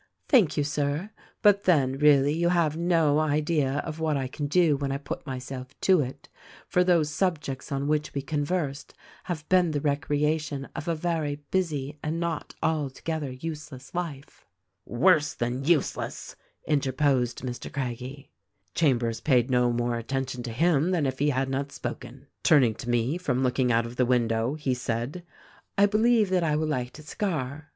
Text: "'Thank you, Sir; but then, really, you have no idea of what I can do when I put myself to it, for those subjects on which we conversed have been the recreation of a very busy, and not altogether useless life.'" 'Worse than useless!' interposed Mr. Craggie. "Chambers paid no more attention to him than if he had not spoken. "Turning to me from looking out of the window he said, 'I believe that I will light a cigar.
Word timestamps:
"'Thank 0.29 0.57
you, 0.57 0.63
Sir; 0.63 1.11
but 1.43 1.65
then, 1.65 1.95
really, 1.99 2.33
you 2.33 2.49
have 2.49 2.75
no 2.75 3.19
idea 3.19 3.83
of 3.85 3.99
what 3.99 4.17
I 4.17 4.27
can 4.27 4.47
do 4.47 4.75
when 4.75 4.91
I 4.91 4.97
put 4.97 5.27
myself 5.27 5.79
to 5.81 5.99
it, 6.01 6.27
for 6.67 6.83
those 6.83 7.11
subjects 7.11 7.71
on 7.71 7.87
which 7.87 8.15
we 8.15 8.23
conversed 8.23 8.95
have 9.25 9.47
been 9.47 9.69
the 9.69 9.79
recreation 9.79 10.67
of 10.75 10.87
a 10.87 10.95
very 10.95 11.35
busy, 11.51 11.99
and 12.01 12.19
not 12.19 12.55
altogether 12.63 13.31
useless 13.31 13.93
life.'" 13.93 14.47
'Worse 14.87 15.35
than 15.35 15.65
useless!' 15.65 16.35
interposed 16.65 17.43
Mr. 17.43 17.71
Craggie. 17.71 18.31
"Chambers 18.73 19.21
paid 19.21 19.51
no 19.51 19.71
more 19.71 19.99
attention 19.99 20.41
to 20.41 20.51
him 20.51 20.89
than 20.89 21.05
if 21.05 21.19
he 21.19 21.29
had 21.29 21.47
not 21.47 21.71
spoken. 21.71 22.25
"Turning 22.41 22.73
to 22.73 22.89
me 22.89 23.19
from 23.19 23.43
looking 23.43 23.71
out 23.71 23.85
of 23.85 23.97
the 23.97 24.07
window 24.07 24.55
he 24.55 24.73
said, 24.73 25.23
'I 25.77 25.85
believe 25.85 26.31
that 26.31 26.41
I 26.43 26.55
will 26.55 26.65
light 26.65 26.97
a 26.97 27.03
cigar. 27.03 27.69